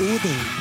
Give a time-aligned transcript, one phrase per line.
[0.00, 0.57] 我的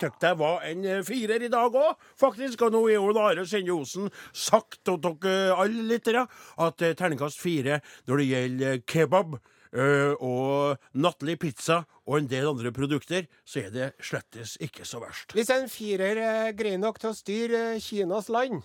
[0.00, 2.62] det jeg var en eh, firer i dag òg, faktisk.
[2.66, 6.26] Og nå er jo Are Sende Osen sagt til dere alle lyttere
[6.58, 12.48] at eh, terningkast fire når det gjelder kebab eh, og nattlig pizza og en del
[12.48, 15.34] andre produkter, så er det slettes ikke så verst.
[15.36, 18.62] Hvis en firer er grei nok til å styre Kinas land,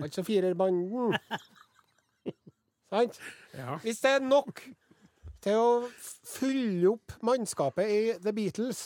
[0.00, 1.14] altså firerbanden
[2.94, 3.16] Sant?
[3.56, 3.76] Ja.
[3.82, 4.60] Hvis det er nok
[5.44, 5.70] til å
[6.28, 8.84] fylle opp mannskapet i The Beatles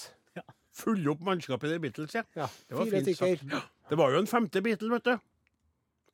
[0.79, 2.23] Fylle opp mannskapet i The Beatles, ja.
[2.39, 3.57] Ja, Det var fint sagt.
[3.91, 5.11] Det var jo en femte Beatle, vet du.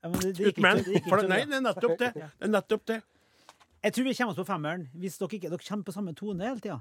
[0.04, 0.78] Ja, men det, det gikk Utmen.
[0.78, 2.10] ikke- det gikk ikke Nei, det er nettopp det.
[2.14, 3.02] Det er nettopp det.
[3.84, 6.44] Jeg tror vi kommer oss på femmeren hvis dere ikke dere kommer på samme tone
[6.48, 6.78] hele tida.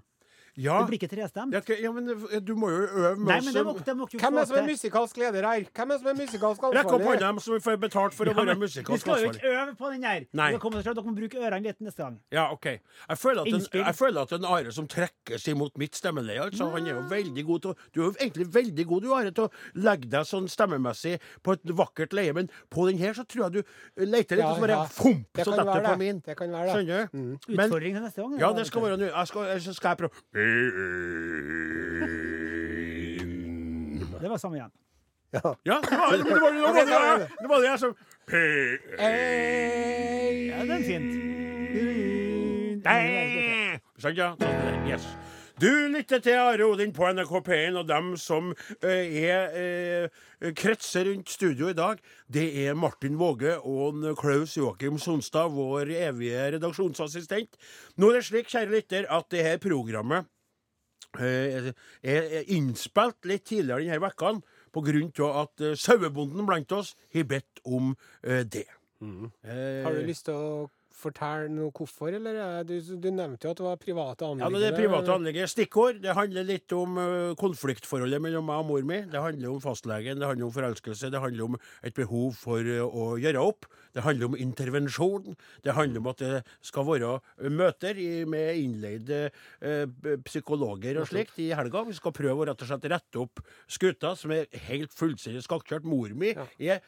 [0.55, 1.53] Ja, Det blir ikke trestemt.
[1.53, 3.45] ja, ja men eh, du må jo øve med Nei, oss.
[3.45, 5.65] men det må, det må Hvem er som er musikalsk leder her?
[5.73, 7.07] Hvem er som er musikalsk Rekk opp ansvarlig?
[7.07, 8.85] hånda, dem som får betalt for å Ja, være ansvarlig.
[8.93, 10.27] Vi skal jo ikke øve på den der.
[10.33, 10.51] Nei.
[10.53, 12.19] Dere, må bruke ørene litt neste gang.
[12.31, 12.65] Ja, OK.
[12.65, 16.69] Jeg føler at en, jeg føler at en Are som trekkes imot mitt stemmeleie, altså,
[16.69, 19.31] han er jo veldig god til å Du er jo egentlig veldig god, du, Are,
[19.31, 23.25] til å legge deg sånn stemmemessig på et vakkert leie, men på den her så
[23.25, 25.89] tror jeg du leter litt, Ja, og så bare fomp, Det så kan detter det
[25.89, 26.21] på min.
[26.25, 26.73] Det kan være det.
[26.77, 27.17] Skjønner du?
[27.17, 27.33] Mm.
[27.57, 28.39] Utfordring til neste gang.
[28.39, 29.09] ja, det skal være nå.
[29.09, 30.42] Jeg skal, skal jeg prøve.
[34.21, 34.71] Det var samme igjen.
[35.33, 37.93] Ja, var det, var, det, var, det, var, det, var, det var det jeg som
[40.53, 41.13] Ja, den er fint.
[43.97, 44.29] Skjønner ja.
[44.87, 45.07] Yes.
[45.61, 48.53] Du lytter til Are Odin på NRK P1, og dem som
[48.83, 50.09] er
[50.57, 56.51] kretser rundt studio i dag, det er Martin Våge og Klaus Joakim Sonstad, vår evige
[56.57, 57.57] redaksjonsassistent.
[57.97, 60.29] Nå er det slik, kjære lytter, at det her programmet
[61.21, 64.01] er er innspilt litt tidligere denne
[65.05, 67.93] uka av at eh, sauebonden blant oss har bedt om
[68.23, 68.67] eh, det.
[69.03, 69.29] Mm.
[69.83, 72.37] Har du lyst til å fortelle noe hvorfor, eller?
[72.37, 74.59] er Du, du nevnte jo at det var private Ja, anliggender.
[74.59, 75.49] det er private anlegget.
[75.53, 76.01] Stikkord.
[76.03, 76.99] Det handler litt om
[77.39, 78.99] konfliktforholdet mellom meg og mor mi.
[79.09, 83.07] Det handler om fastlegen, det handler om forelskelse, det handler om et behov for å
[83.21, 83.65] gjøre opp.
[83.93, 85.35] Det handler om intervensjon.
[85.65, 87.19] Det handler om at det skal være
[87.53, 87.99] møter
[88.29, 89.27] med innleide
[90.25, 91.83] psykologer og slikt i helga.
[91.87, 95.85] Vi skal prøve å rett og slett rette opp skuta, som er helt fullstendig skakkjørt.
[95.87, 96.81] Mor mi er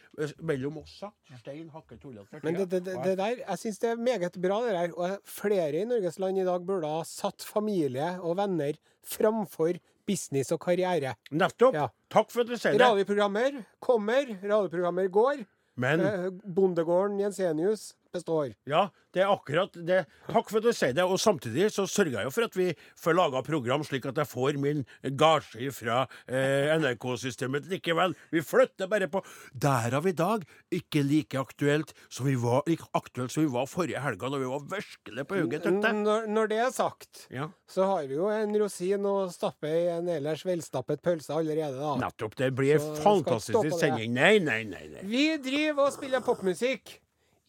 [0.45, 2.41] mellom oss sagt stein hakket tullete.
[2.43, 4.93] Men det, det, det, det der, jeg syns det er meget bra, det der.
[4.99, 10.51] Og flere i Norges land i dag burde ha satt familie og venner framfor business
[10.53, 11.15] og karriere.
[11.33, 11.73] Nettopp.
[11.77, 11.87] Ja.
[12.13, 12.81] Takk for at du sier det.
[12.83, 15.45] Radioprogrammer kommer, radioprogrammer går.
[15.81, 18.53] Men Eh, Bondegården Jensenius består.
[18.69, 20.01] Ja, det er akkurat det.
[20.27, 21.05] Takk for at du sier det.
[21.07, 24.27] Og samtidig så sørger jeg jo for at vi får laga program slik at jeg
[24.31, 24.81] får min
[25.19, 28.15] gasje fra eh, NRK-systemet likevel.
[28.33, 29.21] Vi flytter bare på.
[29.53, 30.43] Derav i dag
[30.75, 34.51] ikke like aktuelt som vi var, like aktuelt som vi var forrige helga, når vi
[34.51, 35.69] var virkelig på hugget.
[35.71, 39.85] Når, når det er sagt, Ja, så har vi jo en rosin å stappe i
[39.93, 41.95] en ellers velstappet pølse allerede, da.
[42.03, 42.35] nettopp.
[42.39, 44.13] Det blir Så fantastisk sending.
[44.15, 44.85] Nei, nei, nei.
[44.91, 45.07] nei.
[45.09, 46.99] Vi driver og spiller popmusikk.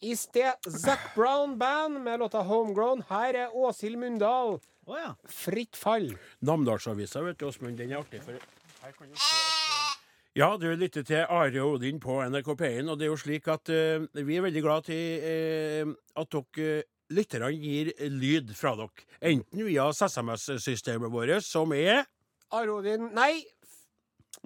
[0.01, 3.03] I sted Zac Brown Band med låta 'Homegrown'.
[3.09, 4.59] Her er Åshild Mundal.
[4.85, 5.15] Oh, ja.
[5.25, 6.17] Fritt fall.
[6.39, 7.77] Namdalsavisa, vet du, Åsmund.
[7.77, 8.21] Den er artig.
[8.23, 9.97] for her kan du se eh,
[10.33, 13.47] Ja, du lytter til Are og Odin på NRK P1, og det er jo slik
[13.47, 19.07] at uh, vi er veldig glad til uh, at dere lytterne gir lyd fra dere.
[19.21, 22.05] Enten via SMS-systemet vårt, som er
[22.51, 23.43] Arodin Nei!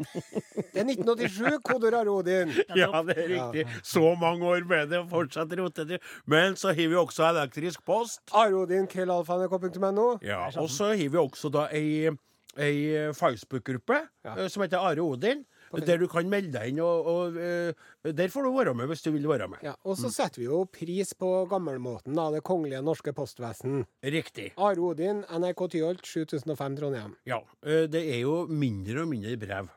[0.01, 2.51] Det er 1987, kodeord Arodin.
[2.75, 3.65] Ja, det er riktig.
[3.83, 6.00] Så mange år med det, og fortsatt rotete.
[6.25, 8.21] Men så har vi også elektrisk post.
[8.33, 10.09] Arodin krøllalfa.nrk.no.
[10.25, 12.09] Ja, Og så har vi også da ei,
[12.57, 14.36] ei Facebook-gruppe Ja.
[14.38, 15.45] eh, som heter Are Odin.
[15.71, 17.71] Der du kan melde deg inn, og, og eh,
[18.12, 19.62] der får du være med hvis du vil være med.
[19.63, 22.25] Ja, og så setter vi jo pris på gammelmåten, da.
[22.33, 23.86] Det kongelige norske postvesen.
[24.03, 24.50] Riktig.
[24.59, 27.13] Are Odin, NRK Tyholt, 7005 Trondheim.
[27.25, 27.39] Ja.
[27.63, 29.71] eh, Det er jo mindre og mindre brev.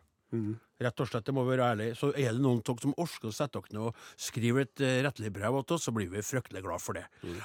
[0.85, 1.89] Rett og slett, det må være ærlig.
[1.99, 4.83] Så er det noen av dere som orker å sette dere ned og skrive et
[4.83, 7.05] uh, rettelig brev til oss, så blir vi fryktelig glad for det.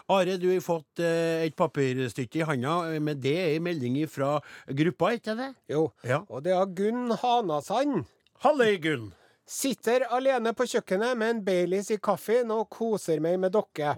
[0.09, 4.01] Are, du har fått eh, et papirstykke i handa, eh, men det er en melding
[4.11, 4.37] fra
[4.81, 5.53] gruppa, ikke det?
[5.71, 5.87] Jo.
[6.07, 6.23] Ja.
[6.27, 8.03] Og det er Gunn Hanasand.
[8.43, 9.09] Halløy, Gunn.
[9.49, 13.95] Sitter alene på kjøkkenet med en Baileys i kaffen og koser meg med dere.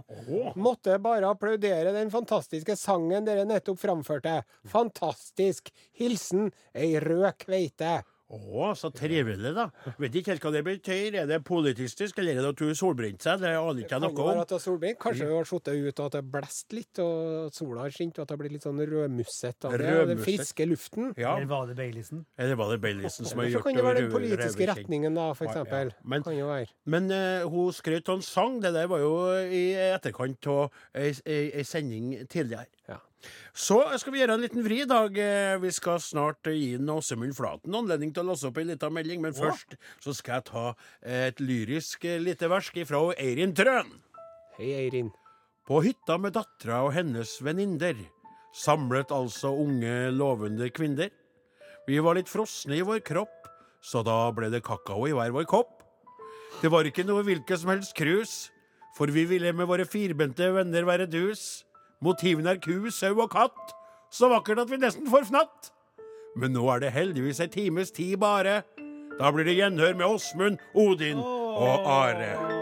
[0.56, 4.38] Måtte bare applaudere den fantastiske sangen dere nettopp framførte.
[4.72, 5.68] Fantastisk.
[6.00, 7.98] Hilsen ei rød kveite.
[8.32, 9.66] Å, så trivelig, da.
[10.00, 11.18] Vet ikke helt hva det betyr.
[11.20, 13.42] Er det politistisk, eller er det at hun solbrente seg?
[13.44, 14.40] Det aner ikke jeg jo noe om.
[14.46, 15.00] at det solbrent.
[15.04, 18.24] Kanskje hun har sittet ute og at det blåst litt, og sola har skint, og
[18.24, 21.12] at det har blitt litt sånn rødmusset av det, den friske luften.
[21.20, 21.36] Ja.
[21.36, 22.24] Eller var det Baileysen?
[22.40, 25.28] Eller var det Baileysen som har Så gjort kan det være den politiske retningen, da,
[25.36, 25.62] for Ja, ja.
[25.66, 25.94] eksempel.
[26.04, 26.72] Men- Kan jo være.
[26.86, 28.60] Men uh, hun skrøt av en sang.
[28.62, 29.14] Det der var jo
[29.52, 32.68] i etterkant av ei sending tidligere.
[32.88, 33.02] Ja.
[33.54, 35.18] Så skal vi gjøre en liten vri i dag.
[35.18, 39.22] Eh, Vi skal snart gi Åsemund Flaten anledning til å låse opp ei lita melding,
[39.22, 40.66] men først så skal jeg ta
[41.04, 43.92] et lyrisk eh, lite versk fra Eirin Trøen.
[44.58, 45.12] Hei, Eirin.
[45.68, 47.96] På hytta med dattera og hennes venninner
[48.58, 51.12] samlet altså unge, lovende kvinner.
[51.88, 53.48] Vi var litt frosne i vår kropp,
[53.82, 55.78] så da ble det kakao i hver vår kopp.
[56.62, 58.52] Det var ikke noe hvilket som helst krus,
[58.98, 61.64] for vi ville med våre firbente venner være dus.
[62.02, 63.76] Motivene er ku, sau og katt,
[64.12, 65.70] så vakkert at vi nesten får fnatt.
[66.36, 68.62] Men nå er det heldigvis ei times tid bare.
[69.20, 72.61] Da blir det gjenhør med Åsmund, Odin og Are.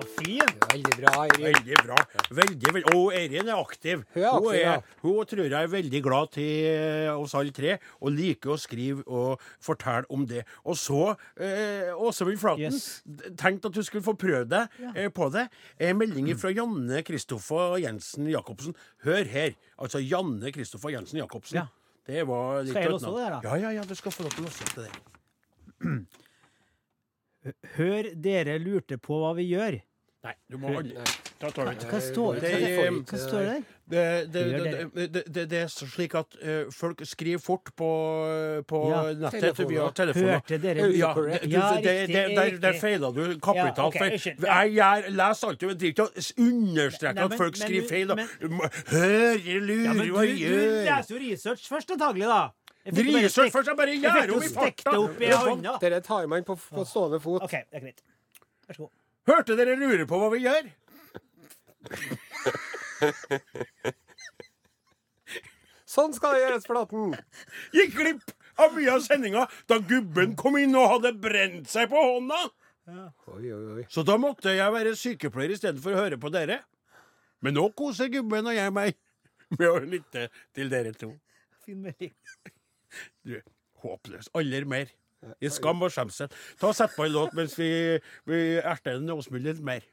[0.00, 0.52] Så fin!
[0.70, 1.44] Veldig bra, Eirin.
[1.44, 1.96] Veldig bra.
[2.30, 2.92] Veldig, veldig.
[2.96, 4.04] Og Eirin er aktiv.
[4.14, 4.74] Hun er aktiv, ja.
[5.02, 9.04] hun tror jeg er veldig glad til eh, oss alle tre, og liker å skrive
[9.06, 10.44] og fortelle om det.
[10.64, 11.02] Og så,
[11.36, 13.02] eh, Åsemund Flaten, Yes.
[13.40, 15.48] tenkte at du skulle få prøve deg eh, på det.
[15.80, 18.76] En melding fra Janne Kristoffer Jensen Jacobsen.
[19.04, 19.56] Hør her.
[19.80, 21.60] Altså Janne Kristoffer Jensen Jacobsen.
[21.60, 21.66] Ja.
[22.06, 23.40] Det var litt Skal jeg låse det da?
[23.44, 24.90] Ja, ja, ja, du skal få lov til å låse opp det.
[27.76, 29.78] Hør, dere lurte på hva vi gjør.
[30.20, 30.68] Nei, du må
[31.40, 31.64] ta ta.
[31.64, 32.90] Hva står Det er-
[33.32, 33.62] der?
[33.90, 34.02] Det,
[34.32, 34.42] det,
[34.94, 37.88] det, det, det, det er slik at eh, folk skriver fort på,
[38.68, 39.00] på Ja.
[39.18, 40.36] nettet via telefoner.
[40.36, 41.08] Hørte dere Ja,
[41.42, 43.78] Ja, det, det, riktig, der, der feila du kapitalt.
[43.78, 46.12] Ja, okay, jeg jeg leser alltid, men driver ikke og
[46.46, 48.08] understreker at folk skriver feil.
[48.08, 48.14] da.
[48.92, 52.42] Hør, lurer, men du, du leser jo research først, antagelig, da.
[52.86, 55.78] Research først, jeg bare gjør om i det farta.
[55.80, 57.42] Dere tar man på, på stående fot.
[57.42, 58.04] OK, det er greit.
[58.68, 58.99] Vær så god.
[59.28, 60.70] Hørte dere lurer på hva vi gjør?
[65.90, 67.14] Sånn skal det gjøres, Flaten!
[67.74, 71.98] Gikk glipp av mye av sendinga da gubben kom inn og hadde brent seg på
[71.98, 72.38] hånda.
[72.90, 73.84] Oi, oi, oi.
[73.92, 76.60] Så da måtte jeg være sykepleier istedenfor å høre på dere.
[77.44, 78.96] Men nå koser gubben og jeg meg
[79.58, 81.12] med å lytte til dere to.
[81.64, 82.14] Fin melding.
[83.26, 83.36] Du,
[83.82, 84.30] håpløs.
[84.38, 84.90] Aller mer.
[85.40, 86.30] I skam og skjemsel.
[86.60, 87.70] Ta og Sett på en låt mens vi,
[88.28, 89.84] vi erter Åsmund litt mer.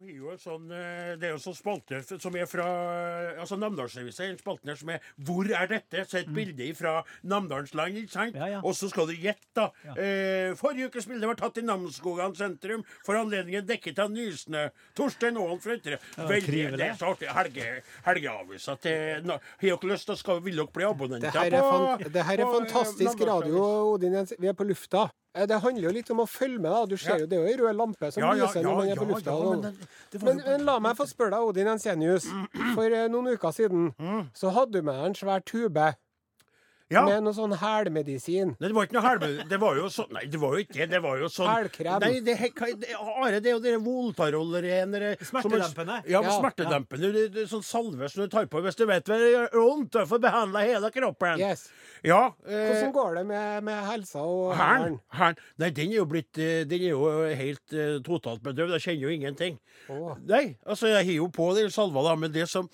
[0.00, 2.64] Vi er jo en sånn, eh, det er jo en sånn spalte som er fra
[3.42, 4.24] altså Namdalsavisa.
[4.30, 7.98] En spalte her som er 'Hvor er dette?' Så et bilde fra Namdalsland.
[8.00, 8.34] ikke sant?
[8.34, 8.60] Ja, ja.
[8.64, 9.70] Og så skal du gjette, da.
[9.84, 9.92] Ja.
[9.92, 12.82] Eh, forrige ukes bilde var tatt i Namsskogan sentrum.
[13.04, 14.70] For anledningen dekket av nysnø.
[14.96, 15.98] Torstein Aalen fra Ytre.
[16.16, 17.28] Veldig, det er så artig.
[17.28, 21.32] Helge, helgeavisa til na- Har dere lyst til å skal, vil dere bli abonnenter Det
[21.34, 24.32] her er, fan, det her er på, eh, fantastisk radio, Odin Jens.
[24.38, 25.10] Vi er på lufta.
[25.34, 26.70] Eh, Det handler jo litt om å følge med.
[26.72, 26.86] da.
[26.86, 28.88] Du ser jo, Det er jo ei rød lampe som Ja, ja, lyser når man
[28.88, 29.30] er på lufta.
[29.30, 29.62] men
[30.20, 32.24] var men, jo- la meg få spørre deg, Odin Ensenius.
[32.74, 33.94] For eh, noen uker siden
[34.34, 35.94] så hadde du med deg en svær tube
[36.90, 37.04] Ja.
[37.06, 38.56] med noe sånn hælmedisin.
[38.58, 39.48] Nei, det var ikke noe hælmedisin.
[39.48, 41.00] Det var jo sånn Nei, det var jo ikke det.
[41.04, 42.00] var jo sånn Hælkrem.
[42.02, 46.00] Nei, det, hva- det, Are, det er jo dere Voltarol-renere Smertedempende.
[46.10, 46.34] Ja, Ja.
[46.40, 47.12] smertedempende.
[47.12, 49.54] Det, det, er sånn salve som du tar på hvis du vet hva det gjør
[49.54, 49.90] vondt.
[49.92, 51.38] Du får behandla hele kroppen.
[51.38, 51.68] Yes.
[52.02, 52.32] Ja.
[52.46, 54.98] Eh, Hvordan går det med, med helsa og Hæren?
[55.58, 57.04] Nei, den er jo blitt eh, Den er jo
[57.36, 58.76] helt eh, totalt bedøvd.
[58.78, 59.58] Jeg kjenner jo ingenting.
[59.88, 60.14] Oh.
[60.26, 62.68] Nei, altså, jeg har jo på den salva, da, men det som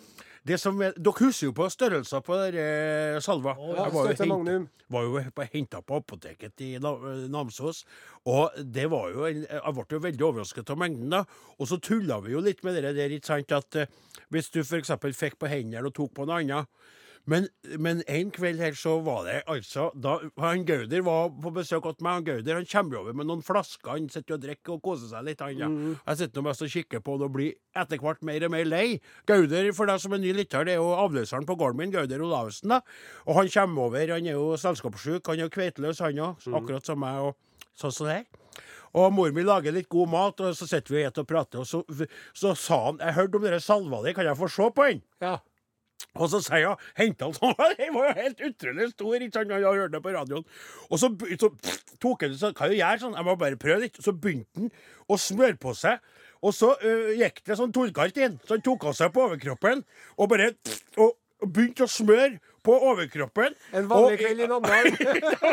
[0.46, 3.56] det som er, Dere husker jo på størrelser på der, eh, salva.
[3.58, 3.86] Ja,
[4.86, 7.84] Jeg var jo hent- henta på apoteket i Na- Namsos.
[8.26, 11.24] Og det var jo en, jeg ble jo veldig overrasket av mengden, da.
[11.58, 13.86] Og så tulla vi jo litt med det der, ikke sant, at eh,
[14.30, 14.90] hvis du f.eks.
[15.18, 16.66] fikk på hendene og tok på noe annet
[17.26, 17.48] men,
[17.82, 21.98] men en kveld her så var det altså da han Gauder var på besøk hos
[22.04, 22.20] meg.
[22.20, 23.92] Han Gauder han kommer over med noen flasker.
[23.96, 25.42] Han sitter og drikker og koser seg litt.
[25.42, 25.70] Han, ja.
[26.06, 28.68] Jeg sitter nå mest og kikker på det og blir etter hvert mer og mer
[28.68, 28.86] lei.
[29.26, 32.22] Gauder, for deg som er ny lytter, det er jo avløseren på gården min, Gauder
[32.26, 32.76] Olavsen.
[32.76, 32.80] da.
[33.26, 34.14] Og han kommer over.
[34.14, 35.26] Han er jo selskapssjuk.
[35.26, 36.46] Han er jo kveitløs, han òg.
[36.54, 37.20] Akkurat som meg.
[37.26, 37.36] og
[37.76, 38.62] sånn som det her.
[38.96, 41.60] Og mor mi lager litt god mat, og så sitter vi og spiser og prater,
[41.60, 41.82] og så,
[42.32, 45.02] så sa han Jeg hørte om dere salva di, kan jeg få se på den?
[45.20, 45.34] Ja.
[46.16, 49.54] Og så sier hun, henta han sånn Den var jo helt utrolig stor, ikke sant?
[49.56, 50.46] Jeg hørte det på radioen.
[50.90, 51.10] Og så,
[51.40, 51.50] så
[52.02, 53.18] tok han sånn, hva gjør sånn?
[53.18, 54.00] Jeg må bare prøve litt.
[54.02, 54.72] Så begynte han
[55.12, 56.00] å smøre på seg.
[56.44, 59.80] Og så uh, gikk det sånn torkart inn, så han tok av seg på overkroppen
[60.20, 60.50] og bare
[61.00, 62.36] og, og begynte å smøre
[62.66, 63.56] på overkroppen.
[63.78, 64.96] En vanlig kveld i Namdalen.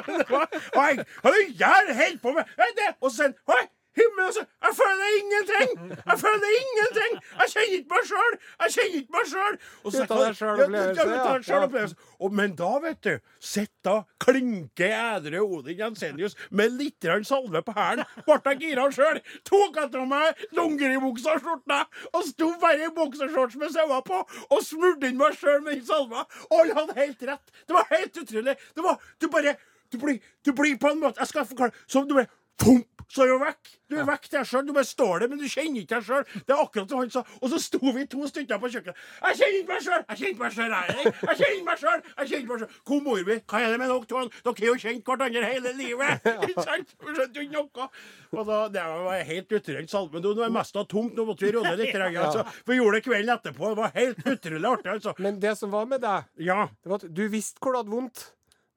[0.33, 2.53] og jeg hadde jævlig helt på meg.
[2.57, 2.89] Det.
[2.99, 4.43] Og så sier han himmel, altså.
[4.63, 5.73] Jeg føler ingenting.
[6.09, 7.17] Jeg føler ingenting.
[7.39, 8.37] Jeg kjenner ikke meg sjøl.
[8.63, 9.57] Jeg kjenner ikke meg sjøl.
[9.83, 11.87] Ut av deg selv opplevelse, Ja, ja.
[12.23, 18.05] Og, men da, vet du, sitter klinke edru Odin Jensenius med litt salve på hælen.
[18.27, 19.19] Ble gira sjøl.
[19.47, 21.81] Tok etter meg dongeribuksa og skjorta
[22.13, 25.85] og sto bare i boksershorts med sauer på og smurte inn meg sjøl med den
[25.87, 26.25] salva.
[26.49, 27.53] Og alle hadde helt rett.
[27.67, 28.57] Det var helt utrolig.
[28.75, 29.55] Det var Du bare
[29.93, 31.71] Du blir, du blir på en måte Jeg skal forklare.
[31.87, 32.27] Som du bare
[32.61, 33.69] Pump, så er du vekk.
[33.89, 34.63] Du er vekk deg sjøl.
[34.67, 36.23] Du bare står der, men du kjenner ikke deg sjøl.
[36.47, 37.23] Det er akkurat som han sa.
[37.41, 39.01] Og så sto vi to stykker på kjøkkenet.
[39.25, 40.03] Jeg kjenner ikke meg sjøl!
[40.07, 41.13] Jeg kjenner ikke meg sjøl, jeg.
[41.27, 42.03] Jeg kjenner meg sjøl!
[42.17, 42.75] Jeg kjenner meg sjøl.
[42.89, 43.37] Hvor mor mi?
[43.53, 44.23] Hva er det med dere to?
[44.47, 46.27] Dere har jo kjent hverandre hele livet!
[46.49, 46.93] Ikke sant?
[47.03, 47.87] Skjønte ikke noe.
[48.33, 50.21] Og da, det var helt utrent salme.
[50.23, 51.17] Nå er mest av tomt.
[51.17, 51.97] Nå måtte vi roe litt.
[51.99, 52.45] Altså.
[52.69, 53.73] Vi gjorde det kvelden etterpå.
[53.73, 55.13] Det var helt utrolig artig, altså.
[55.21, 56.63] Men det som var med deg, Ja.
[56.81, 58.25] det var at du visste hvor du hadde vondt,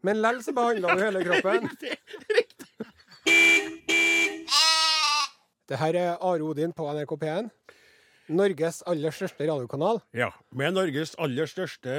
[0.04, 1.70] men likevel så behandla du hele kroppen.
[5.66, 7.50] Det her er Are Odin på NRK P1.
[8.30, 10.00] Norges aller største radiokanal.
[10.14, 11.92] Ja, med Norges aller største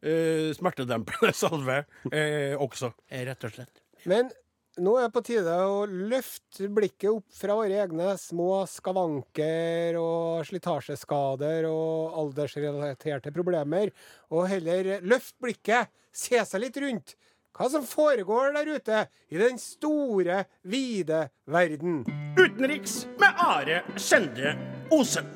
[0.00, 3.82] eh, smertedempende salve eh, også, eh, rett og slett.
[4.08, 4.30] Men
[4.78, 10.44] nå er det på tide å løfte blikket opp fra våre egne små skavanker og
[10.48, 13.92] slitasjeskader og aldersrelaterte problemer,
[14.32, 17.16] og heller løfte blikket, se seg litt rundt.
[17.58, 18.98] Hva som foregår der ute
[19.34, 22.04] i den store, vide verden.
[22.38, 24.52] Utenriks med Are Sende
[24.94, 25.26] Osen.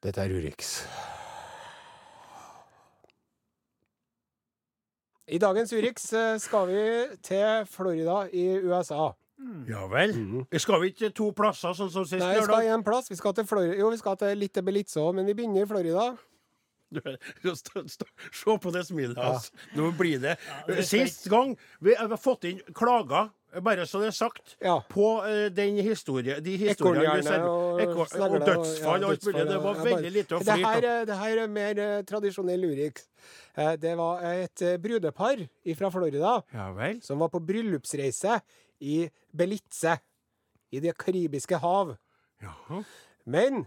[0.00, 0.70] Dette er Urix.
[5.28, 6.86] I dagens Urix eh, skal vi
[7.22, 9.12] til Florida i USA.
[9.68, 10.16] Ja vel.
[10.56, 13.12] Skal vi ikke to plasser, sånn som sist Nei, vi skal én plass.
[13.12, 13.76] Vi skal til Florida.
[13.76, 16.08] Jo, vi skal til litt til Belitza men vi begynner i Florida.
[16.90, 19.50] Se på det smilet hans.
[19.76, 20.36] Nå blir det
[20.68, 23.30] det Sist gang vi har fått inn klager,
[23.64, 24.76] bare så det er sagt, Ja.
[24.90, 29.46] på uh, den historie, de historiene og, ekor- og snegle dødsfall og alt mulig.
[29.48, 30.84] Det var ja, veldig lite å flire av.
[30.84, 33.08] er- det her er mer uh, tradisjonell Urix.
[33.58, 35.42] Uh, Det var et eh, brudepar
[35.76, 37.00] fra Florida Ja vel.
[37.02, 38.40] som var på bryllupsreise
[38.80, 39.98] i Belize,
[40.72, 41.96] i Det karibiske hav.
[42.40, 42.54] Ja.
[43.26, 43.66] Men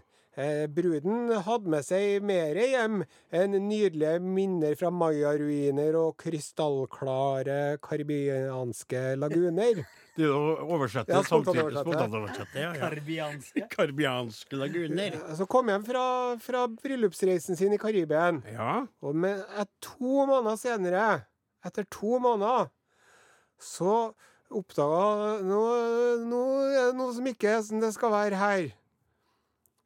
[0.74, 3.02] bruden hadde med seg mer hjem
[3.34, 9.84] enn nydelige minner fra mayaruiner og krystallklare karibianske laguner.
[10.14, 11.58] Det er å oversette Ja, samtidig.
[11.58, 11.80] spontanoversette.
[11.88, 12.82] Spontanoversette, ja, ja.
[12.84, 13.64] Karbianske.
[13.74, 15.16] Karbianske laguner.
[15.34, 16.04] Så kom hjem fra,
[16.42, 18.38] fra bryllupsreisen sin i Karibien.
[18.54, 18.84] Ja.
[19.02, 21.08] Og med, et, to måneder senere,
[21.66, 22.70] etter to måneder,
[23.58, 24.12] så
[24.54, 25.60] oppdaga nå
[26.70, 28.70] er det noe som ikke er som det skal være her.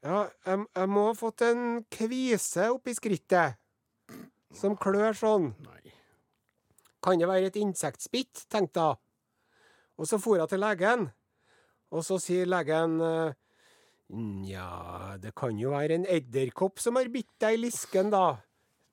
[0.06, 3.58] Ja, jeg, jeg må ha fått en kvise oppi skrittet.
[4.54, 5.50] Som klør sånn.
[5.66, 5.92] Nei.
[7.04, 9.00] Kan det være et insektspitt, tenkte jeg.
[9.98, 11.08] Og så for jeg til legen,
[11.90, 13.36] og så sier legen eh,
[14.08, 18.38] Nja, det kan jo være en edderkopp som har bitt deg i lisken, da.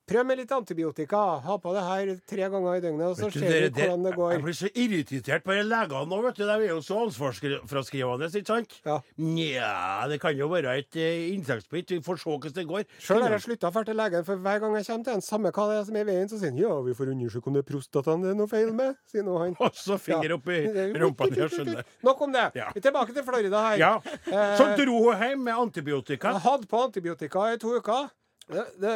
[0.06, 1.18] Prøv med litt antibiotika.
[1.42, 4.32] Ha på det her tre ganger i døgnet, og så ser vi det- det- går.
[4.32, 6.44] Jeg blir så irritert på de legene nå, vet du.
[6.46, 8.76] De er jo så ansvarsfraskrivende, ikke sant?
[8.86, 9.00] Ja.
[9.18, 11.90] Nja, det kan jo være et uh, insektbitt.
[11.90, 12.84] Vi får se hvordan det går.
[13.02, 15.20] Sjøl har jeg slutta å dra til legen, for hver gang jeg kommer til en
[15.26, 17.46] samme hva det er som er i veien, så sier han ja, vi får undersøke
[17.50, 19.56] om det er prostataen det er noe feil med, sier nå han.
[19.66, 20.60] Og så finger opp i
[21.02, 21.82] rumpa di, jeg skjønner.
[22.06, 22.46] Nok om det.
[22.54, 22.70] Ja.
[22.74, 23.76] Vi er tilbake til Florida her.
[23.82, 23.92] Ja.
[24.30, 26.30] Eh, Så dro hun hjem med antibiotika.
[26.36, 28.08] Jeg hadde på antibiotika i to uker.
[28.46, 28.92] Det, det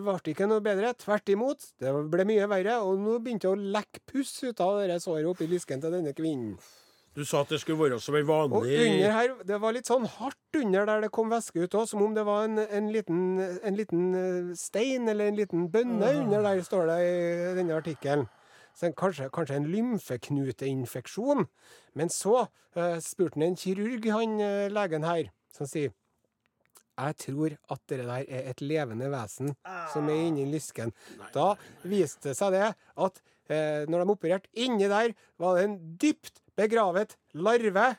[0.00, 0.94] ble ikke noe bedre.
[0.96, 1.66] Tvert imot.
[1.80, 2.78] Det ble mye verre.
[2.86, 6.14] Og nå begynte det å lekke puss ut av det såret oppi lysken til denne
[6.16, 6.56] kvinnen.
[7.14, 10.06] Du sa at det skulle være som Og vanlig under her, det var litt sånn
[10.16, 13.20] hardt under der det kom væske ut òg, som om det var en, en, liten,
[13.38, 18.26] en liten eh, stein eller en liten bønne under der, står det i denne artikkelen.
[18.98, 21.46] Kanskje, kanskje en lymfeknuteinfeksjon.
[21.94, 25.94] Men så uh, spurte han en kirurg, han uh, legen her, som sier
[26.98, 29.54] jeg tror at det der er et levende vesen
[29.92, 30.92] som er inni lysken.
[31.34, 33.20] Da viste det seg det at
[33.50, 37.96] eh, når de opererte inni der, var det en dypt begravet larve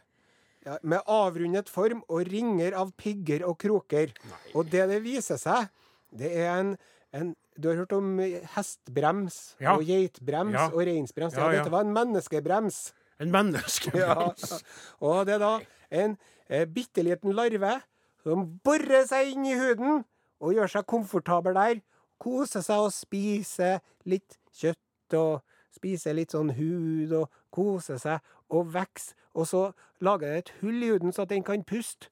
[0.65, 4.13] ja, med avrundet form og ringer av pigger og kroker.
[4.55, 5.67] Og det det viser seg,
[6.15, 6.75] det er en,
[7.13, 8.17] en Du har hørt om
[8.55, 9.75] hestbrems Ja.
[9.77, 10.65] og geitbrems Ja.
[10.73, 11.35] og reinsbrems?
[11.39, 12.93] Ja, dette var en menneskebrems.
[13.19, 14.49] En menneskebrems.
[14.51, 14.57] Ja.
[14.99, 15.51] Og det er da
[15.91, 16.17] en
[16.49, 17.77] eh, bitte liten larve
[18.25, 19.99] Som borer seg inn i huden
[20.41, 21.81] og gjør seg komfortabel der.
[22.17, 25.43] Koser seg og spiser litt kjøtt og
[25.75, 29.13] spiser litt sånn hud og koser seg og vokser.
[29.35, 29.61] Og så
[30.01, 32.09] lager det et hull i huden så at den kan puste.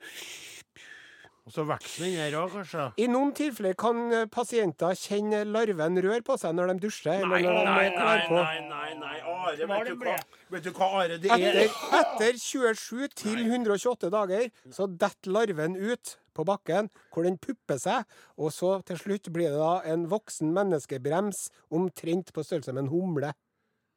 [1.43, 2.85] Og så veksling her òg, kanskje.
[3.03, 7.25] I noen tilfeller kan eh, pasienter kjenne larven rør på seg når de dusjer.
[7.27, 8.37] Nei, eller når nei, de nei, på.
[8.37, 10.15] nei, nei, nei, Are, vet du hva?
[10.55, 15.75] Vet du hva, Are, det er Etter, etter 27 til 128 dager så detter larven
[15.75, 18.07] ut på bakken, hvor den pupper seg,
[18.39, 22.93] og så til slutt blir det da en voksen menneskebrems omtrent på størrelse med en
[22.95, 23.33] humle.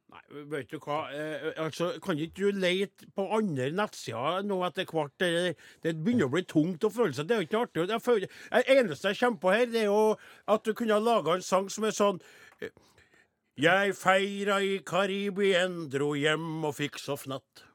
[0.07, 0.23] Nei,
[0.53, 5.15] vet du hva, eh, altså, kan ikke du lete på andre nettsider nå etter hvert?
[5.19, 7.27] Det, det begynner å bli tungt å føle seg.
[7.27, 7.99] Det er jo ikke noe artig.
[8.05, 10.05] Føler, det eneste jeg kommer på her, det er jo
[10.55, 12.21] at du kunne ha laga en sang som er sånn
[12.63, 12.71] eh,
[13.59, 17.67] Jeg feira i Karibien, dro hjem og fikk så fnatt.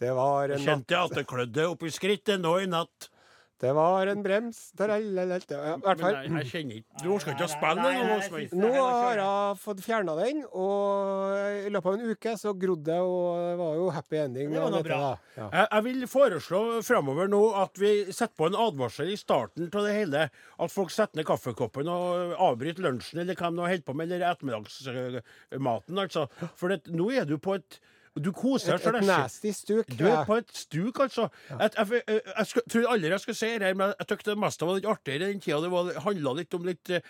[0.00, 0.66] Det var en natt.
[0.66, 3.12] Kjente at det klødde oppi skrittet nå i natt.
[3.60, 6.14] Det var en brems Ja, hvert fall.
[6.24, 8.60] jeg, kjenner ikke Du orker ikke å spille den?
[8.62, 12.96] Nå har jeg fått fjerna den, og i løpet av en uke så grodde det,
[13.04, 14.54] og det var jo happy ending.
[14.54, 15.00] Det var noe bra.
[15.36, 15.50] Ja.
[15.58, 19.94] Jeg, vil foreslå framover nå at vi setter på en advarsel i starten av det
[19.98, 20.26] hele.
[20.60, 24.32] At folk setter ned kaffekoppen og avbryter lunsjen eller hva de holder på med, eller
[24.32, 26.26] ettermiddagsmaten, altså.
[26.56, 27.80] For det, nå er du på et
[28.18, 28.96] Du koser Et, deg.
[29.02, 29.86] et nasty stuk.
[29.96, 31.28] Du er på et stuk, altså.
[31.48, 34.34] Jeg, jeg, jeg, jeg, skulle- tror aldri jeg skulle si det men jeg syntes det
[34.42, 37.00] meste var litt artigere den tida det var- handla litt om litt eh,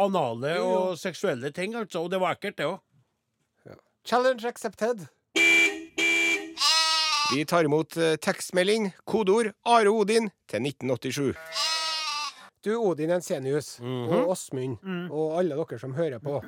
[0.00, 2.00] anale og seksuelle ting, altså.
[2.06, 2.80] Og det var ekkelt, det òg.
[4.06, 5.08] Challenge accepted.
[7.34, 11.34] Vi tar imot eh, tekstmelding, kodeord Are Odin til 1987.
[12.64, 14.78] Du, Odin Ensenius og Åsmund
[15.10, 16.40] og alle dere som hører på.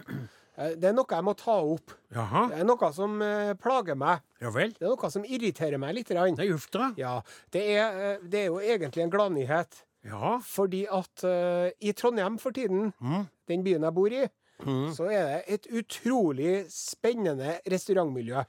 [0.59, 1.93] Eh, Det er noe jeg må ta opp.
[2.15, 2.49] Jaha.
[2.51, 4.25] Det er noe som uh, plager meg.
[4.43, 4.73] Ja vel.
[4.75, 6.11] Det er noe som irriterer meg litt.
[6.17, 6.35] Rann.
[6.39, 6.91] Nei, uff da.
[6.99, 7.21] Ja,
[7.55, 9.85] det er, uh, det er jo egentlig en gladnyhet.
[10.09, 10.39] Ja.
[10.43, 13.27] Fordi at uh, i Trondheim for tiden, Mm.
[13.49, 14.27] den byen jeg bor i,
[14.59, 14.89] Mm.
[14.91, 18.43] så er det et utrolig spennende restaurantmiljø.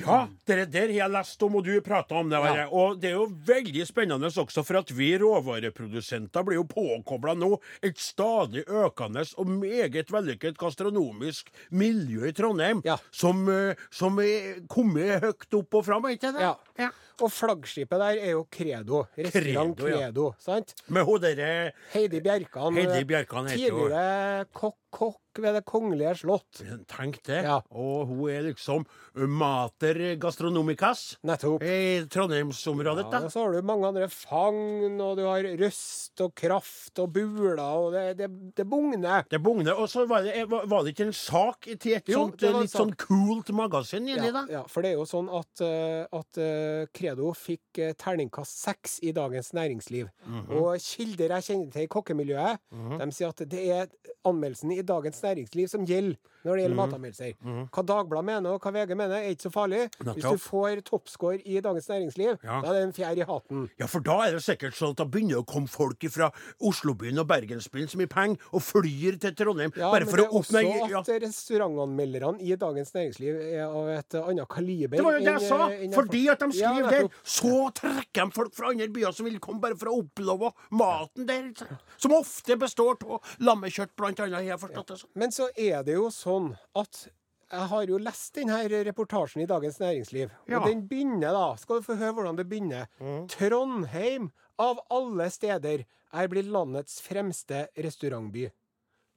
[0.00, 2.38] Ja, det der har jeg lest om, og du prata om det.
[2.44, 2.66] Ja.
[2.68, 7.54] Og det er jo veldig spennende også, for at vi råvareprodusenter blir jo påkobla nå
[7.82, 12.98] et stadig økende og meget vellykket gastronomisk miljø i Trondheim, Ja.
[13.10, 16.40] som, eh, som er kommet høyt opp og fram, er ikke det?
[16.78, 16.90] Ja.
[17.20, 19.02] Og flaggskipet der er jo Credo.
[19.16, 20.06] Restaurant Credo, ja.
[20.06, 20.34] Credo.
[20.40, 20.74] sant?
[20.88, 22.74] Med hun derre Heidi Bjerkan.
[22.74, 23.68] Heidi Bjerkan heter.
[23.70, 26.62] Tidligere kokk-kokk ved Det kongelige slott.
[26.90, 27.42] Tenk det.
[27.46, 27.60] Ja.
[27.70, 31.62] Og hun er liksom mater gastronomicas Nettopp.
[31.62, 33.06] i Trondheimsområdet.
[33.10, 33.28] Ja, da.
[33.32, 37.92] så har du mange andre fagn, og du har røst og kraft og buler, og
[37.94, 39.24] det, det, det bugner.
[39.30, 39.74] Det bugner.
[39.80, 42.72] Og så var det, var var det ikke en sak til et Jo, sånt litt
[42.74, 44.44] sånn coolt magasin inni, Ja, da?
[44.50, 48.98] ja, for det er jo sånn at, eh, at eh, Credo fikk eh, terningkast seks
[49.06, 50.08] i Dagens Næringsliv.
[50.26, 50.50] Mhm.
[50.60, 52.62] Og kilder jeg kjenner til i kokkemiljøet,
[53.00, 53.86] de sier at det er
[54.28, 55.29] anmeldelsen i Dagens Næringsliv
[55.68, 56.82] som gjelder når det gjelder mm.
[56.82, 57.32] matanmeldelser.
[57.70, 59.82] Hva Dagbladet mener og hva VG mener, er ikke så farlig.
[60.00, 62.60] Hvis du får toppscore i Dagens Næringsliv, Ja.
[62.62, 63.68] da er det en fjær i hatten.
[63.78, 66.30] Ja, for da er det sikkert sånn at da begynner å komme folk fra
[66.62, 70.30] Oslobyen og Bergensbyen som gir penger, og flyr til Trondheim Ja, bare men det er
[70.30, 70.64] også
[71.00, 74.96] at restaurantanmelderne i Dagens Næringsliv er av et annet kaliber.
[74.96, 75.68] Det var jo det jeg sa!
[75.68, 79.26] enn- Fordi at de Ja, skriver der, så trekker de folk fra andre byer som
[79.26, 81.52] vil komme bare for å oppleve maten der.
[81.96, 84.34] Som ofte består av lammekjøtt, blant annet.
[84.34, 85.10] har Jeg forstått det sånn.
[85.14, 87.08] Men så er det jo sånn at
[87.50, 90.30] jeg har jo lest denne reportasjen i Dagens Næringsliv.
[90.46, 90.60] Ja.
[90.60, 92.86] Og den begynner da, skal du få høre hvordan det begynner.
[93.32, 94.28] Trondheim,
[94.60, 95.82] av alle steder,
[96.14, 98.46] er blitt landets fremste restaurantby.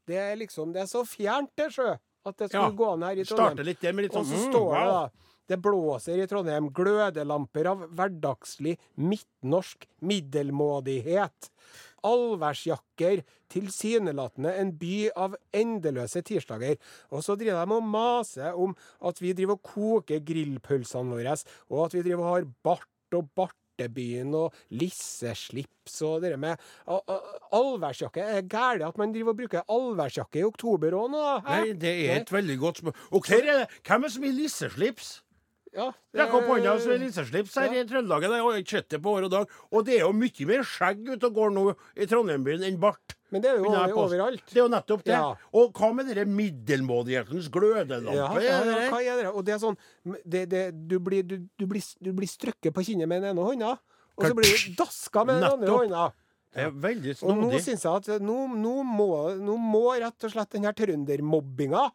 [0.10, 1.94] Det er liksom, det er så fjernt det, sjø,
[2.26, 2.78] at det skulle Ja.
[2.82, 3.54] gå an her i Trondheim.
[3.54, 5.04] Starte litt der med litt Og sånn så mm, står det da
[5.54, 11.50] det blåser i Trondheim glødelamper av hverdagslig midtnorsk middelmådighet.
[12.08, 16.80] Allværsjakker, tilsynelatende en by av endeløse tirsdager.
[17.14, 21.38] Og så driver de og maser om at vi driver og koker grillpølsene våre,
[21.72, 26.62] og at vi driver og har bart og bartebyen og lisseslips og det med
[27.54, 28.24] Allværsjakke.
[28.24, 31.22] Er det gærent at man driver og bruker allværsjakke i oktober òg nå?
[31.46, 31.60] hæ?
[31.60, 33.06] Nei, det er et veldig godt spørsmål.
[33.12, 33.30] Og?
[33.30, 35.14] Hvem er det som har lisseslips?
[35.74, 38.28] Ja, Rekk opp hånda er lisseslips her i Trøndelag.
[38.28, 39.54] Jeg har ikke sett det på år og dag.
[39.74, 41.64] Og det er jo mye mer skjegg ute og går nå
[41.98, 43.16] i Trondheim-byen enn bart.
[43.34, 44.44] Men det er jo over, overalt.
[44.52, 45.16] Det er jo nettopp det.
[45.16, 45.32] Ja.
[45.58, 48.14] Og hva med denne middelmådighetens glødelampe?
[48.14, 49.32] Ja, ja, ja, hva er det?
[49.34, 49.80] Og det er sånn
[50.22, 53.48] det, det, du, blir, du, du, blir, du blir strøkket på kinnet med den ene
[53.50, 53.74] hånda,
[54.14, 56.06] og så blir du daska med den andre hånda.
[56.54, 57.64] Det er veldig Og nå snodig.
[57.66, 59.10] syns jeg at nå, nå, må,
[59.42, 61.88] nå må rett og slett den her trøndermobbinga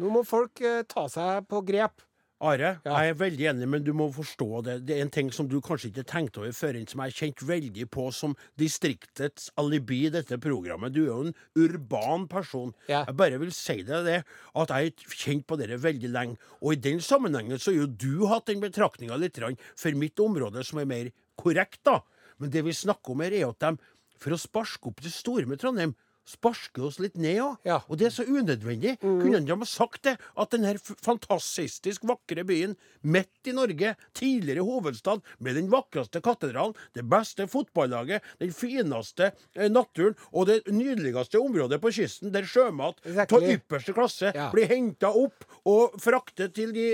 [0.00, 2.00] Nå må folk eh, ta seg på grep.
[2.40, 3.02] Are, Ja.
[3.02, 4.86] jeg er veldig enig, men du må forstå det.
[4.86, 7.42] Det er en ting som du kanskje ikke tenkte over før, som jeg har kjent
[7.44, 10.94] veldig på som distriktets alibi i dette programmet.
[10.94, 12.72] Du er jo en urban person.
[12.88, 13.04] Ja.
[13.04, 14.24] Jeg bare vil si deg det,
[14.56, 16.38] at jeg har kjent på dere veldig lenge.
[16.62, 19.36] Og i den sammenhengen så har jo du hatt den betraktninga litt
[19.76, 22.00] for mitt område som er mer korrekt, da.
[22.38, 23.76] Men det vi snakker om her, er at de,
[24.20, 25.94] for å sparke opp det store med Trondheim,
[26.30, 27.56] sparker oss litt ned òg.
[27.66, 27.80] Ja.
[27.90, 28.96] Og det er så unødvendig.
[29.02, 30.16] Kunne de ha sagt det?
[30.38, 37.04] At denne fantastisk vakre byen midt i Norge, tidligere hovedstad, med den vakreste katedralen, det
[37.10, 43.10] beste fotballaget, den fineste eh, naturen og det nydeligste området på kysten, der sjømat av
[43.10, 43.54] Exactly.
[43.58, 44.50] ypperste klasse Ja.
[44.52, 46.84] blir henta opp og fraktet til de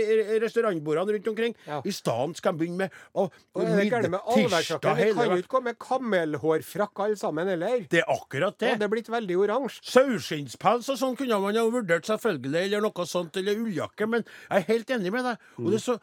[0.43, 1.55] restaurantbordene rundt omkring.
[1.67, 1.81] Ja.
[1.85, 5.55] I stedet skal de begynne med å det gærent tirsdag Vi hele kan jo ikke
[5.57, 7.83] gå med kamelhårfrakk alle sammen heller.
[7.91, 8.69] Det er akkurat det.
[8.71, 9.81] Ja, det er blitt veldig oransje.
[9.83, 14.63] Sauskinnspels og sånn kunne man ha vurdert, selvfølgelig, eller noe sånt, eller ulljakke, men jeg
[14.63, 15.49] er helt enig med deg.
[15.59, 15.99] Og det så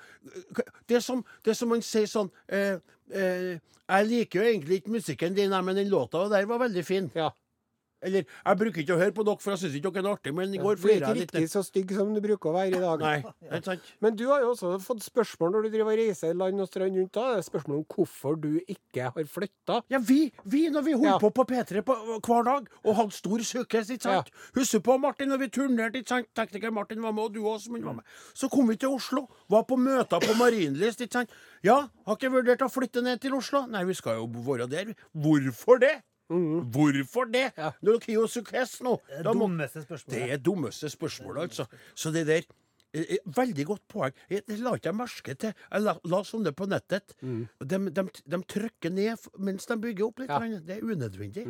[0.88, 2.76] Det er som, det er som man sier sånn eh,
[3.14, 3.54] eh,
[3.88, 7.12] Jeg liker jo egentlig ikke musikken din, men den låta der var veldig fin.
[7.16, 7.32] Ja.
[8.04, 10.34] Eller jeg bruker ikke å høre på dere, for jeg syns ikke dere er artig,
[10.36, 11.32] men i går Du er flira ikke jeg litt.
[11.34, 13.00] riktig så stygg som du bruker å være i dag.
[13.00, 13.92] Nei, det er sant.
[14.04, 16.98] Men du har jo også fått spørsmål når du driver og reiser land og strand
[17.00, 17.12] rundt.
[17.16, 19.80] Da er spørsmål om hvorfor du ikke har flytta.
[19.94, 21.18] Ja, vi, vi når vi holdt Ja.
[21.24, 21.96] på på P3 på,
[22.28, 24.30] hver dag og hadde stor søkes, ikke sant?
[24.56, 26.28] Husker på, Martin, når vi turnerte, ikke sant?
[26.36, 28.04] Tekniker Martin var med, og du også, men var med.
[28.34, 31.30] Så kom vi til Oslo, var på møter på Marienlyst, ikke sant?
[31.64, 33.66] Ja, har ikke vurdert å flytte ned til Oslo?
[33.68, 34.94] Nei, vi skal jo være der.
[35.16, 36.02] Hvorfor det?
[36.74, 37.46] Hvorfor det?
[37.58, 37.72] Ja.
[37.82, 38.98] Når dere har jo suksess nå.
[39.10, 41.66] Det da må- dummeste det er dummeste spørsmålet, altså.
[41.96, 42.42] Så det der
[42.94, 44.14] eh, eh, Veldig godt poeng.
[44.30, 45.54] Det la ikke jeg merke til.
[45.72, 47.16] Jeg la, la sånne på nettet.
[47.22, 50.30] De, de, de trykker ned mens de bygger opp litt.
[50.30, 50.40] Ja.
[50.60, 51.46] Det er unødvendig.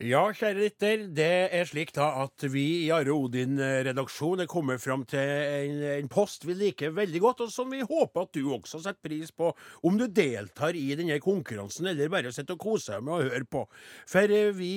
[0.00, 1.02] Ja, kjære lytter.
[1.12, 6.08] Det er slik da at vi i Are Odin-redaksjonen er kommet fram til en, en
[6.08, 9.50] post vi liker veldig godt, og som vi håper at du også setter pris på,
[9.84, 13.50] om du deltar i denne konkurransen, eller bare sitter og koser deg med å høre
[13.52, 13.66] på.
[14.08, 14.72] For eh, vi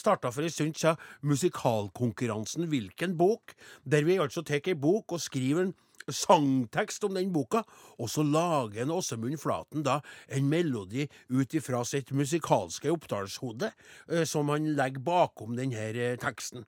[0.00, 3.52] starta for en stund siden musikalkonkurransen Hvilken bok?,
[3.84, 5.76] der vi altså tar ei bok og skriver en
[6.08, 7.62] sangtekst om den boka,
[7.98, 10.00] og så lager en Åsemund Flaten da
[10.32, 13.72] en melodi ut ifra sitt musikalske oppdalshode,
[14.08, 16.66] eh, som han legger bakom denne eh, teksten.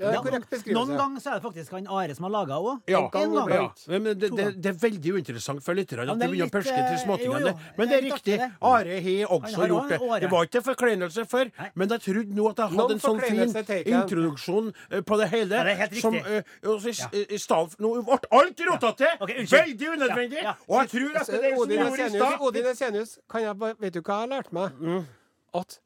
[0.00, 0.76] Ja, det er korrekt beskrivelse.
[0.80, 2.78] Noen ganger så er det faktisk han Are som har laga òg.
[2.88, 3.64] Ja, En gang ja.
[3.90, 6.54] Men det, det, det er veldig uinteressant for lytterne at du de er begynner å
[6.54, 7.52] perske til eh, småtingene.
[7.76, 8.38] Men det er riktig.
[8.60, 9.98] Are har også gjort det.
[10.24, 13.20] Det var ikke til forkleinelse før, men jeg trodde nå at jeg hadde en sånn
[13.26, 13.54] fin
[14.00, 15.60] introduksjon eh, på det hele.
[15.60, 16.40] Ja, det er helt som, riktig.
[17.60, 19.28] eh, Nå ble alt rota til!
[19.50, 20.40] Veldig unødvendig!
[20.40, 20.56] Ja, ja.
[20.68, 23.56] Og jeg tror at det er det som gjorde i stad Odin Esenius, kan jeg
[23.60, 24.80] bare, vet du hva jeg har lært meg?
[24.80, 25.04] Mm.
[25.60, 25.80] At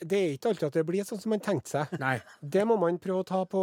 [0.00, 1.92] det er ikke alltid at det blir sånn som man tenkte seg.
[2.00, 2.16] Nei.
[2.40, 3.62] Det må man prøve å ta på,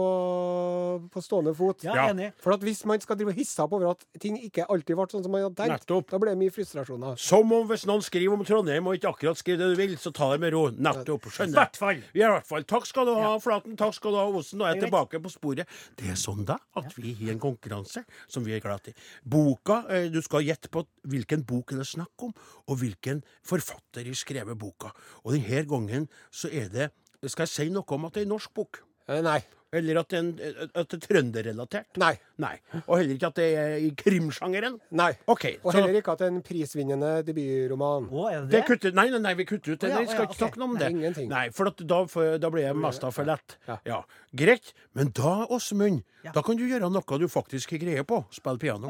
[1.12, 1.84] på stående fot.
[1.84, 2.08] Ja, Ja.
[2.13, 2.32] enig.
[2.41, 5.23] For at hvis man skal drive hisse opp over at ting ikke alltid ble sånn
[5.26, 6.10] som man hadde tenkt, Nettopp.
[6.12, 7.17] da blir det mye frustrasjoner.
[7.17, 10.13] Som om hvis noen skriver om Trondheim og ikke akkurat skriver det du vil, så
[10.13, 10.67] ta det med ro.
[10.69, 11.30] Nettopp.
[11.32, 11.71] Skjønner.
[12.13, 12.63] Ja, i hvert fall.
[12.63, 13.76] Takk skal du ha, Flaten.
[13.80, 14.60] Takk skal du ha, Osen.
[14.60, 15.67] Nå er jeg er tilbake på sporet.
[15.97, 18.93] Det er sånn, da, at vi har en konkurranse som vi er glad i.
[19.26, 22.34] Boka eh, Du skal gjette på hvilken bok det er snakk om,
[22.67, 24.91] og hvilken forfatter har skrevet boka.
[25.26, 26.89] Og denne gangen så er det
[27.27, 28.83] Skal jeg si noe om at det er en norsk bok?
[29.09, 29.39] Eh, Nei.
[29.73, 31.97] Eller at det er, en, at det er trønderrelatert?
[31.99, 32.13] Nei.
[32.39, 32.53] Nei.
[32.85, 34.77] Og heller ikke at det er i krimsjangeren?
[34.95, 35.09] Nei.
[35.27, 35.43] OK.
[35.63, 38.07] Og så- heller ikke at det er en prisvinnende debutroman.
[38.07, 38.65] Å, er det Det det?
[38.69, 39.89] kutter, nei, nei, nei, vi kutter ut det.
[39.91, 40.87] Ja, vi skal ja, ikke snakke noe om det.
[40.93, 41.27] Nei, ingenting.
[41.29, 43.57] Nei, for at da, får- da blir jeg mesta for lett.
[43.67, 43.77] Ja.
[43.85, 44.01] Ja.
[44.33, 44.71] Greit.
[44.95, 46.31] Men da, Åsmund, Ja.
[46.31, 48.23] da kan du gjøre noe du faktisk har greie på.
[48.31, 48.87] Spille piano.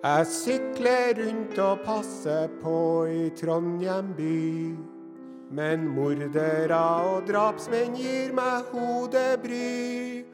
[0.00, 4.74] Jeg sykler rundt og passer på i Trondheim by.
[5.52, 10.24] Men mordere og drapsmenn gir meg hodebry.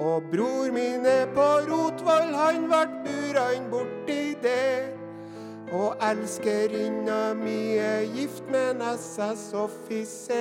[0.00, 4.96] Og bror min er på Rotvoll, han vart bura inn borti det.
[5.76, 10.40] Og elskerinna mi er gift med en SS-offiser.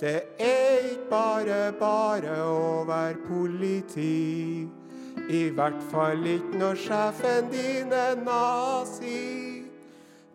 [0.00, 4.81] Det er ikke bare bare å være politi.
[5.28, 9.62] I hvert fall ikke når sjefen din er nazi.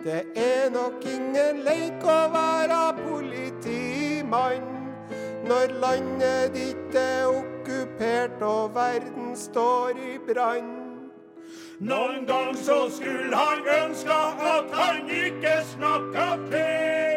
[0.04, 4.74] Det er nok ingen leik å være politimann
[5.48, 10.74] når landet ditt er okkupert og verden står i brann.
[11.80, 14.24] Noen gang så skulle han ønske
[14.56, 17.17] at han ikke snakka fisk.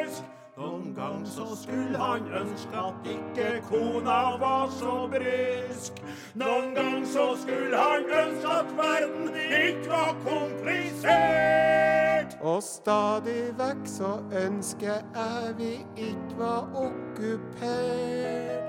[0.90, 5.92] Noen gang så skulle han ønske at ikke kona var så brysk.
[6.34, 12.34] Noen gang så skulle han ønske at verden ikke var komplisert.
[12.42, 18.66] Og stadig vekk så ønsker jeg vi ikke var okkupert.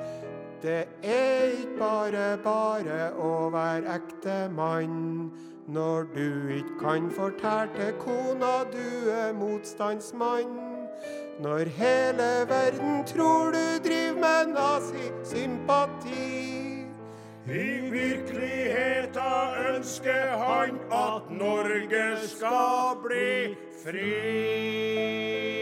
[0.62, 5.32] Det er ikke bare bare å være ekte mann.
[5.68, 10.71] Når du ikke kan fortelle til kona du er motstandsmann.
[11.42, 16.28] Når hele verden tror du driver med nazisympati.
[17.50, 25.61] I virkeligheten ønsker han at Norge skal bli fri.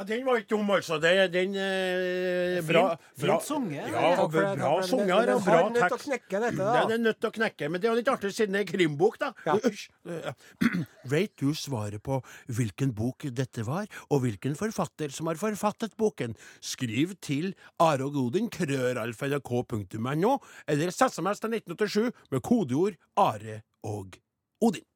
[0.00, 0.96] Ja, den var ikke dum, altså.
[0.96, 3.90] Det, den eh, bra, bra fint sunget.
[3.92, 6.84] Ja, bra, bra sanger og Den bra har nødt til å knekke dette, da.
[6.88, 9.18] Den er nødt til å knekke, men det er litt artig siden det er krimbok,
[9.20, 9.28] da.
[9.44, 10.32] Ja.
[11.12, 16.32] Vet du svaret på hvilken bok dette var, og hvilken forfatter som har forfattet boken?
[16.64, 24.16] Skriv til Are og Godin, krøralfa.nrk.no, eller SMS til 1987 med kodeord Are og
[24.64, 24.88] Odin.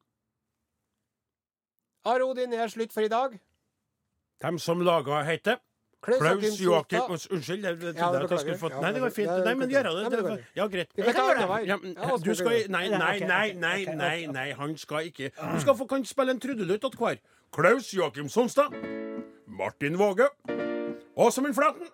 [2.09, 3.37] Are Odin er slutt for i dag.
[4.43, 5.57] Dem som laga heter
[6.05, 9.31] Klaus Joakim Unnskyld, jeg trodde Ja, at jeg skulle fått Nei, det var fint.
[9.45, 10.19] Nei, men gjør det.
[10.23, 10.33] det.
[10.55, 10.91] Ja, greit.
[10.95, 11.79] Vi kan ta Jeg gjør annenhver.
[11.81, 11.95] det.
[11.97, 15.31] Ja, Du skal Nei, nei, nei, nei, nei, nei, han skal ikke.
[15.33, 17.17] Du skal få, kan spille en trudelutt til hver.
[17.55, 18.75] Klaus Joakim Sonstad.
[19.47, 20.27] Martin Våge.
[21.17, 21.89] Åsemund Flaten.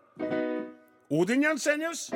[1.12, 2.10] Odin Jensenius.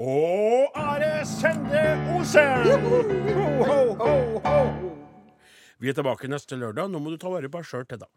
[0.00, 1.84] Og Are Sende
[2.16, 2.64] Osen!
[2.64, 4.90] Ho, ho, ho, ho.
[5.78, 6.90] Vi er tilbake neste lørdag.
[6.90, 8.08] Nå må du ta vare på deg sjøl til da.